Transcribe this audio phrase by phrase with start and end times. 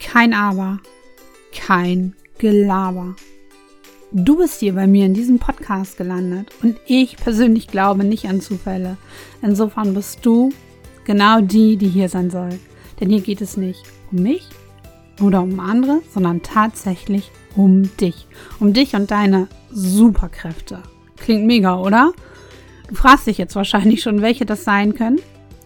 [0.00, 0.78] Kein Aber,
[1.52, 3.14] kein Gelaber.
[4.10, 8.40] Du bist hier bei mir in diesem Podcast gelandet und ich persönlich glaube nicht an
[8.40, 8.96] Zufälle.
[9.42, 10.50] Insofern bist du
[11.04, 12.58] genau die, die hier sein soll.
[13.00, 14.48] Denn hier geht es nicht um mich
[15.20, 18.26] oder um andere, sondern tatsächlich um dich.
[18.60, 20.82] Um dich und deine Superkräfte.
[21.16, 22.12] Klingt mega, oder?
[22.88, 25.20] Du fragst dich jetzt wahrscheinlich schon, welche das sein können.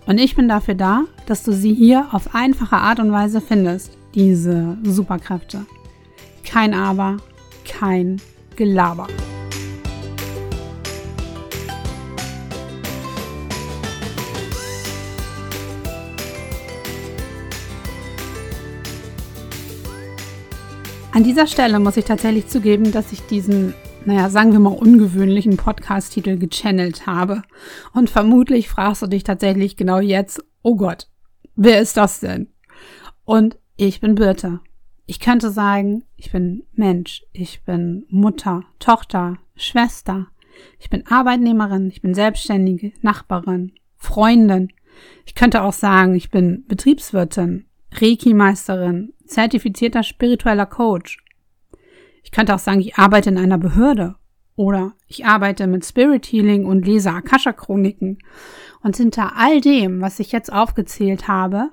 [0.06, 3.96] Und ich bin dafür da, dass du sie hier auf einfache Art und Weise findest,
[4.14, 5.64] diese Superkräfte.
[6.44, 7.18] Kein Aber,
[7.64, 8.20] kein
[8.56, 9.06] Gelaber.
[21.14, 25.56] An dieser Stelle muss ich tatsächlich zugeben, dass ich diesen, naja, sagen wir mal ungewöhnlichen
[25.56, 27.42] Podcast-Titel gechannelt habe.
[27.94, 31.08] Und vermutlich fragst du dich tatsächlich genau jetzt, oh Gott,
[31.54, 32.48] wer ist das denn?
[33.24, 34.60] Und ich bin Birte.
[35.06, 40.28] Ich könnte sagen, ich bin Mensch, ich bin Mutter, Tochter, Schwester,
[40.78, 44.72] ich bin Arbeitnehmerin, ich bin Selbstständige, Nachbarin, Freundin.
[45.26, 51.21] Ich könnte auch sagen, ich bin Betriebswirtin, Reiki-Meisterin, zertifizierter spiritueller Coach.
[52.22, 54.16] Ich könnte auch sagen, ich arbeite in einer Behörde
[54.54, 58.18] oder ich arbeite mit Spirit Healing und lese Akasha-Chroniken.
[58.82, 61.70] Und hinter all dem, was ich jetzt aufgezählt habe,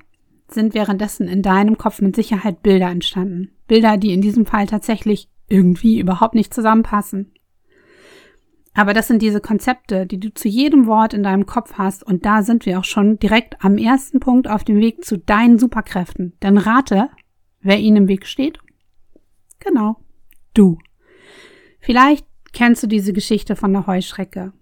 [0.48, 3.52] sind währenddessen in deinem Kopf mit Sicherheit Bilder entstanden.
[3.68, 7.34] Bilder, die in diesem Fall tatsächlich irgendwie überhaupt nicht zusammenpassen.
[8.74, 12.04] Aber das sind diese Konzepte, die du zu jedem Wort in deinem Kopf hast.
[12.04, 15.60] Und da sind wir auch schon direkt am ersten Punkt auf dem Weg zu deinen
[15.60, 16.34] Superkräften.
[16.42, 17.10] Denn rate,
[17.62, 18.60] wer ihnen im Weg steht?
[19.60, 19.98] Genau,
[20.60, 20.78] du.
[21.80, 24.54] Vielleicht kennst du diese Geschichte von der Heuschrecke.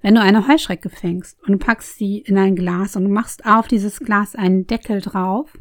[0.00, 3.98] Wenn du eine Heuschrecke fängst und packst sie in ein Glas und machst auf dieses
[3.98, 5.52] Glas einen Deckel drauf,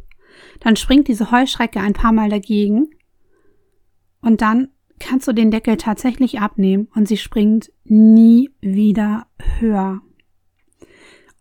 [0.59, 2.91] dann springt diese Heuschrecke ein paar Mal dagegen
[4.21, 9.27] und dann kannst du den Deckel tatsächlich abnehmen und sie springt nie wieder
[9.59, 10.01] höher.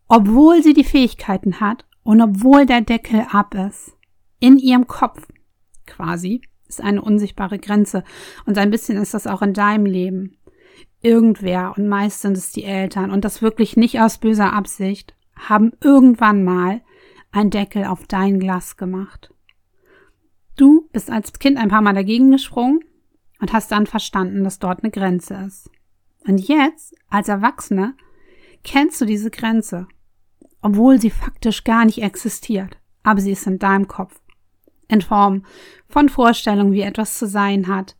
[0.08, 3.92] Obwohl sie die Fähigkeiten hat und obwohl der Deckel ab ist,
[4.40, 5.26] in ihrem Kopf
[5.86, 8.04] quasi ist eine unsichtbare Grenze
[8.44, 10.36] und ein bisschen ist das auch in deinem Leben.
[11.02, 15.72] Irgendwer und meist sind es die Eltern und das wirklich nicht aus böser Absicht, haben
[15.80, 16.80] irgendwann mal
[17.30, 19.32] ein Deckel auf dein Glas gemacht.
[20.56, 22.80] Du bist als Kind ein paar Mal dagegen gesprungen
[23.40, 25.70] und hast dann verstanden, dass dort eine Grenze ist.
[26.26, 27.94] Und jetzt, als Erwachsene,
[28.64, 29.86] kennst du diese Grenze,
[30.62, 34.20] obwohl sie faktisch gar nicht existiert, aber sie ist in deinem Kopf.
[34.88, 35.44] In Form
[35.88, 37.96] von Vorstellungen, wie etwas zu sein hat,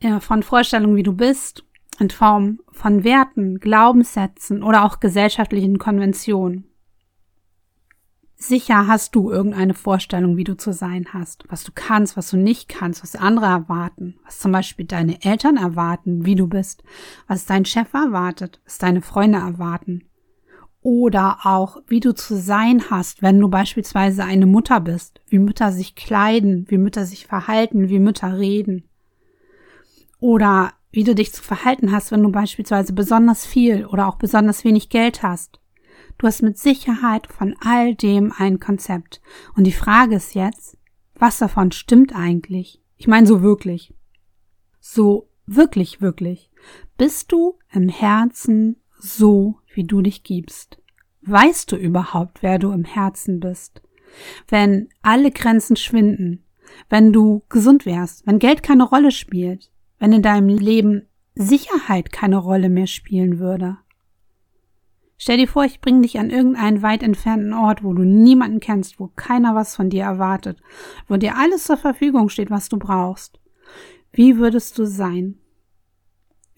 [0.00, 1.64] äh, von Vorstellungen, wie du bist,
[1.98, 6.70] in Form von Werten, Glaubenssätzen oder auch gesellschaftlichen Konventionen.
[8.42, 12.38] Sicher hast du irgendeine Vorstellung, wie du zu sein hast, was du kannst, was du
[12.38, 16.82] nicht kannst, was andere erwarten, was zum Beispiel deine Eltern erwarten, wie du bist,
[17.26, 20.09] was dein Chef erwartet, was deine Freunde erwarten.
[20.82, 25.72] Oder auch, wie du zu sein hast, wenn du beispielsweise eine Mutter bist, wie Mütter
[25.72, 28.88] sich kleiden, wie Mütter sich verhalten, wie Mütter reden.
[30.18, 34.64] Oder wie du dich zu verhalten hast, wenn du beispielsweise besonders viel oder auch besonders
[34.64, 35.60] wenig Geld hast
[36.20, 39.22] Du hast mit Sicherheit von all dem ein Konzept.
[39.56, 40.76] Und die Frage ist jetzt,
[41.14, 42.82] was davon stimmt eigentlich?
[42.98, 43.94] Ich meine so wirklich.
[44.80, 46.50] So wirklich, wirklich.
[46.98, 50.80] Bist du im Herzen so, wie du dich gibst?
[51.22, 53.82] Weißt du überhaupt, wer du im Herzen bist?
[54.48, 56.44] Wenn alle Grenzen schwinden,
[56.88, 62.38] wenn du gesund wärst, wenn Geld keine Rolle spielt, wenn in deinem Leben Sicherheit keine
[62.38, 63.78] Rolle mehr spielen würde,
[65.22, 68.98] Stell dir vor, ich bringe dich an irgendeinen weit entfernten Ort, wo du niemanden kennst,
[68.98, 70.58] wo keiner was von dir erwartet,
[71.08, 73.38] wo dir alles zur Verfügung steht, was du brauchst.
[74.12, 75.36] Wie würdest du sein?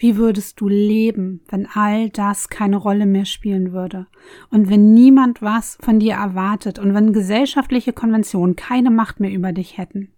[0.02, 4.08] Wie würdest du leben, wenn all das keine Rolle mehr spielen würde?
[4.50, 9.52] Und wenn niemand was von dir erwartet und wenn gesellschaftliche Konventionen keine Macht mehr über
[9.52, 10.08] dich hätten?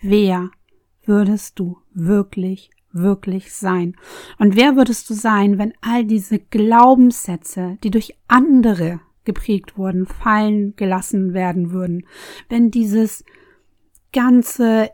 [0.00, 0.52] Wer
[1.04, 3.96] würdest du wirklich wirklich sein?
[4.38, 10.76] Und wer würdest du sein, wenn all diese Glaubenssätze, die durch andere geprägt wurden, fallen
[10.76, 12.06] gelassen werden würden?
[12.48, 13.24] Wenn dieses
[14.12, 14.90] ganze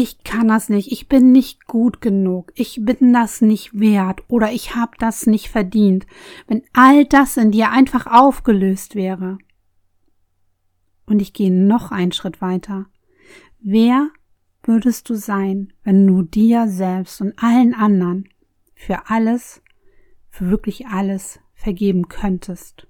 [0.00, 4.52] ich kann das nicht, ich bin nicht gut genug, ich bin das nicht wert oder
[4.52, 6.06] ich habe das nicht verdient,
[6.46, 9.38] wenn all das in dir einfach aufgelöst wäre.
[11.06, 12.86] Und ich gehe noch einen Schritt weiter.
[13.58, 14.10] Wer
[14.62, 18.28] würdest du sein, wenn du dir selbst und allen anderen
[18.76, 19.62] für alles,
[20.28, 22.86] für wirklich alles vergeben könntest?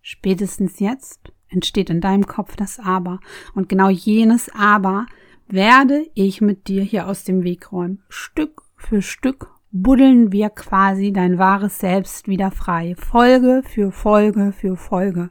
[0.00, 3.20] Spätestens jetzt entsteht in deinem Kopf das Aber.
[3.54, 5.06] Und genau jenes Aber
[5.48, 8.02] werde ich mit dir hier aus dem Weg räumen.
[8.08, 12.94] Stück für Stück buddeln wir quasi dein wahres Selbst wieder frei.
[12.96, 15.30] Folge für Folge für Folge.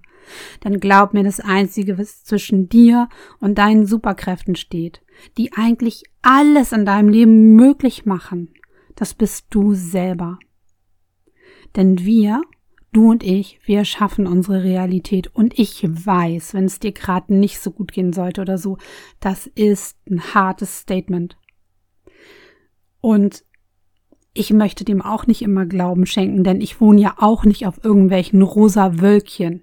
[0.63, 3.09] Denn glaub mir, das Einzige, was zwischen dir
[3.39, 5.01] und deinen Superkräften steht,
[5.37, 8.53] die eigentlich alles in deinem Leben möglich machen,
[8.95, 10.37] das bist du selber.
[11.75, 12.41] Denn wir
[12.93, 15.33] Du und ich, wir schaffen unsere Realität.
[15.33, 18.77] Und ich weiß, wenn es dir gerade nicht so gut gehen sollte oder so,
[19.21, 21.37] das ist ein hartes Statement.
[22.99, 23.45] Und
[24.33, 27.83] ich möchte dem auch nicht immer Glauben schenken, denn ich wohne ja auch nicht auf
[27.83, 29.61] irgendwelchen rosa Wölkchen.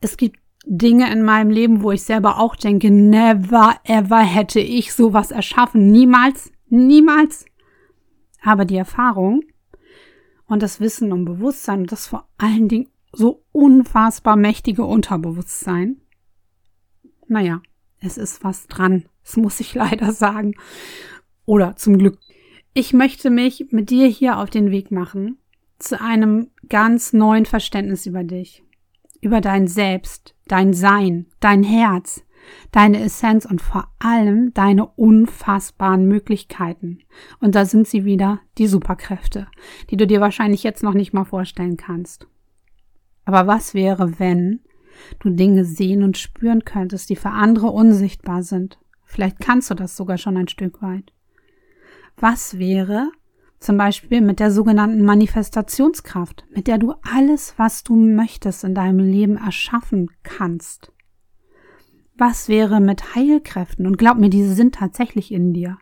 [0.00, 4.92] Es gibt Dinge in meinem Leben, wo ich selber auch denke, never ever hätte ich
[4.92, 5.90] sowas erschaffen.
[5.90, 7.46] Niemals, niemals.
[8.42, 9.42] Aber die Erfahrung,
[10.50, 16.00] und das Wissen um Bewusstsein und das vor allen Dingen so unfassbar mächtige Unterbewusstsein.
[17.28, 17.62] Naja,
[18.00, 19.04] es ist was dran.
[19.22, 20.54] Das muss ich leider sagen.
[21.46, 22.18] Oder zum Glück.
[22.74, 25.38] Ich möchte mich mit dir hier auf den Weg machen
[25.78, 28.64] zu einem ganz neuen Verständnis über dich,
[29.20, 32.24] über dein Selbst, dein Sein, dein Herz,
[32.72, 37.00] deine Essenz und vor allem deine unfassbaren Möglichkeiten.
[37.40, 39.46] Und da sind sie wieder, die Superkräfte,
[39.90, 42.26] die du dir wahrscheinlich jetzt noch nicht mal vorstellen kannst.
[43.24, 44.60] Aber was wäre, wenn
[45.20, 48.78] du Dinge sehen und spüren könntest, die für andere unsichtbar sind?
[49.04, 51.12] Vielleicht kannst du das sogar schon ein Stück weit.
[52.16, 53.10] Was wäre
[53.58, 58.98] zum Beispiel mit der sogenannten Manifestationskraft, mit der du alles, was du möchtest in deinem
[58.98, 60.92] Leben erschaffen kannst?
[62.20, 63.86] Was wäre mit Heilkräften?
[63.86, 65.78] Und glaub mir, diese sind tatsächlich in dir.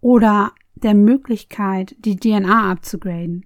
[0.00, 3.44] Oder der Möglichkeit, die DNA abzugraden.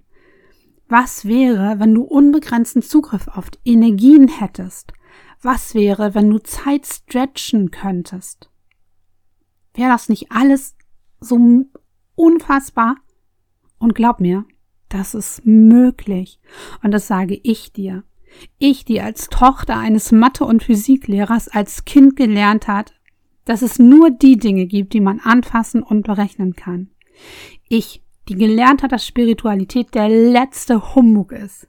[0.88, 4.92] Was wäre, wenn du unbegrenzten Zugriff auf Energien hättest?
[5.42, 8.48] Was wäre, wenn du Zeit stretchen könntest?
[9.74, 10.76] Wäre das nicht alles
[11.18, 11.64] so
[12.14, 12.94] unfassbar?
[13.80, 14.44] Und glaub mir,
[14.88, 16.38] das ist möglich.
[16.80, 18.04] Und das sage ich dir.
[18.58, 22.94] Ich, die als Tochter eines Mathe- und Physiklehrers als Kind gelernt hat,
[23.44, 26.90] dass es nur die Dinge gibt, die man anfassen und berechnen kann.
[27.68, 31.66] Ich, die gelernt hat, dass Spiritualität der letzte Humbug ist.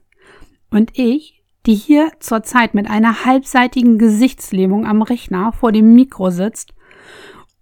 [0.70, 6.74] Und ich, die hier zurzeit mit einer halbseitigen Gesichtslähmung am Rechner vor dem Mikro sitzt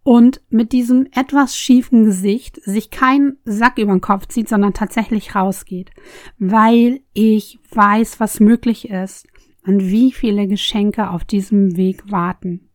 [0.03, 5.35] und mit diesem etwas schiefen Gesicht sich kein Sack über den Kopf zieht, sondern tatsächlich
[5.35, 5.91] rausgeht,
[6.39, 9.27] weil ich weiß, was möglich ist
[9.67, 12.71] und wie viele Geschenke auf diesem Weg warten.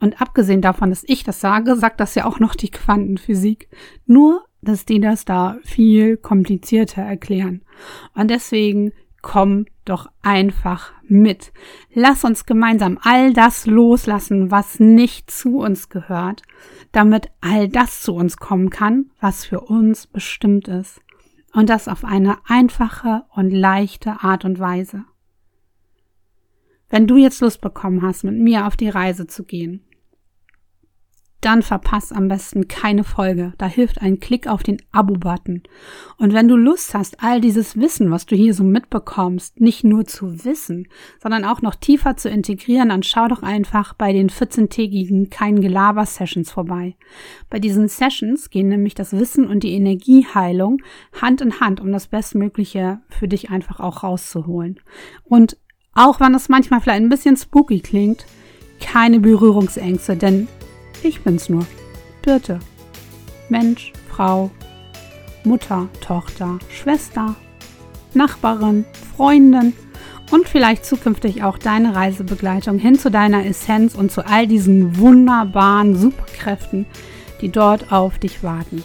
[0.00, 3.68] Und abgesehen davon, dass ich das sage, sagt das ja auch noch die Quantenphysik.
[4.06, 7.62] Nur, dass die das da viel komplizierter erklären.
[8.14, 8.92] Und deswegen
[9.24, 11.52] komm doch einfach mit.
[11.94, 16.42] Lass uns gemeinsam all das loslassen, was nicht zu uns gehört,
[16.92, 21.00] damit all das zu uns kommen kann, was für uns bestimmt ist.
[21.54, 25.04] Und das auf eine einfache und leichte Art und Weise.
[26.90, 29.82] Wenn du jetzt Lust bekommen hast, mit mir auf die Reise zu gehen,
[31.44, 33.52] dann verpass am besten keine Folge.
[33.58, 35.62] Da hilft ein Klick auf den Abo-Button.
[36.16, 40.06] Und wenn du Lust hast, all dieses Wissen, was du hier so mitbekommst, nicht nur
[40.06, 40.88] zu wissen,
[41.22, 46.06] sondern auch noch tiefer zu integrieren, dann schau doch einfach bei den 14-tägigen Kein Gelaber
[46.06, 46.96] Sessions vorbei.
[47.50, 50.78] Bei diesen Sessions gehen nämlich das Wissen und die Energieheilung
[51.20, 54.80] Hand in Hand, um das Bestmögliche für dich einfach auch rauszuholen.
[55.24, 55.58] Und
[55.94, 58.24] auch wenn es manchmal vielleicht ein bisschen spooky klingt,
[58.80, 60.48] keine Berührungsängste, denn
[61.04, 61.66] ich bin's nur.
[62.22, 62.60] Birte.
[63.48, 64.50] Mensch, Frau,
[65.44, 67.36] Mutter, Tochter, Schwester,
[68.14, 68.84] Nachbarin,
[69.16, 69.74] Freundin
[70.30, 75.96] und vielleicht zukünftig auch deine Reisebegleitung hin zu deiner Essenz und zu all diesen wunderbaren
[75.96, 76.86] Superkräften,
[77.40, 78.82] die dort auf dich warten.